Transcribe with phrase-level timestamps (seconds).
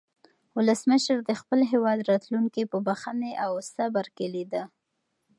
[0.57, 4.63] ولسمشر د خپل هېواد راتلونکی په بښنې او صبر کې لیده.